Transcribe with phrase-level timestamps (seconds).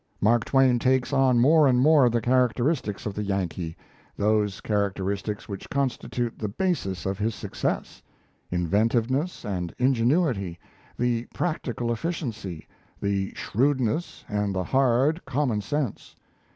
[0.19, 3.77] Mark Twain takes on more and more of the characteristics of the Yankee
[4.17, 8.01] those characteristics which constitute the basis of his success:
[8.51, 10.57] inventiveness and ingenuity,
[10.97, 12.67] the practical efficiency,
[12.99, 16.15] the shrewdness and the hard common sense.